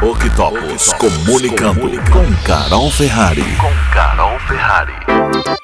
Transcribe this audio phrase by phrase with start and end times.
[0.00, 3.42] Octopus comunicando com Carol Ferrari.
[3.56, 4.94] Com Carol Ferrari.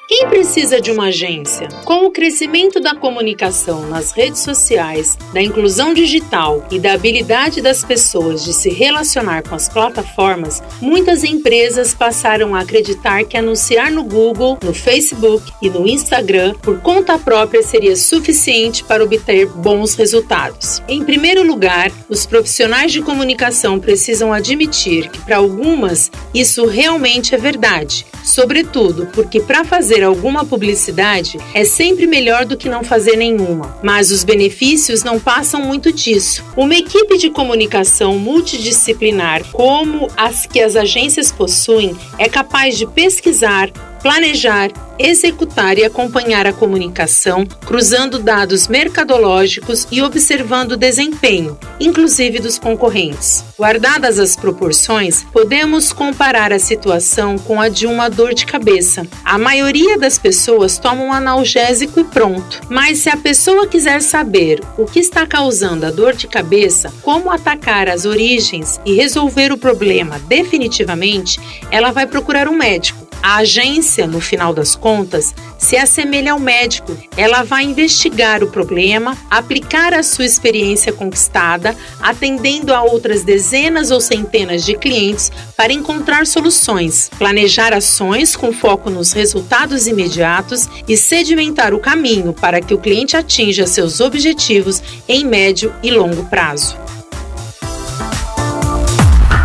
[0.07, 1.67] Quem precisa de uma agência?
[1.83, 7.83] Com o crescimento da comunicação nas redes sociais, da inclusão digital e da habilidade das
[7.83, 14.03] pessoas de se relacionar com as plataformas, muitas empresas passaram a acreditar que anunciar no
[14.03, 20.83] Google, no Facebook e no Instagram por conta própria seria suficiente para obter bons resultados.
[20.87, 27.39] Em primeiro lugar, os profissionais de comunicação precisam admitir que para algumas isso realmente é
[27.39, 33.77] verdade, sobretudo porque para fazer alguma publicidade é sempre melhor do que não fazer nenhuma.
[33.83, 36.43] Mas os benefícios não passam muito disso.
[36.55, 43.71] Uma equipe de comunicação multidisciplinar como as que as agências possuem é capaz de pesquisar,
[44.05, 44.69] planejar,
[44.99, 53.43] executar e acompanhar a comunicação, cruzando dados mercadológicos e observando o desempenho, inclusive dos concorrentes.
[53.57, 59.07] Guardadas as proporções, podemos comparar a situação com a de uma dor de cabeça.
[59.23, 64.61] A maioria das pessoas toma um analgésico e pronto, mas se a pessoa quiser saber
[64.77, 69.57] o que está causando a dor de cabeça, como atacar as origens e resolver o
[69.57, 71.39] problema definitivamente,
[71.71, 76.95] ela vai procurar um médico a agência, no final das contas, se assemelha ao médico.
[77.17, 83.99] Ela vai investigar o problema, aplicar a sua experiência conquistada, atendendo a outras dezenas ou
[83.99, 91.73] centenas de clientes para encontrar soluções, planejar ações com foco nos resultados imediatos e sedimentar
[91.73, 96.84] o caminho para que o cliente atinja seus objetivos em médio e longo prazo.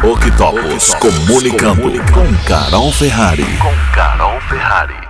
[0.02, 3.44] Octopus comunicando com Carol Ferrari.
[3.58, 5.09] Com Carol Ferrari.